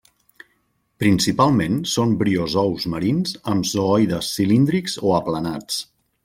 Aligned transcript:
Principalment 1.03 1.75
són 1.91 2.15
briozous 2.21 2.87
marins 2.95 3.37
amb 3.53 3.69
zooides 3.73 4.31
cilíndrics 4.39 4.97
o 5.11 5.15
aplanats. 5.21 5.79